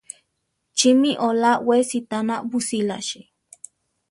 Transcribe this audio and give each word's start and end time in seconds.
Chí 0.77 0.89
mi 1.01 1.11
olá 1.27 1.51
we 1.67 1.77
sitána 1.91 2.35
busílachi? 2.49 3.21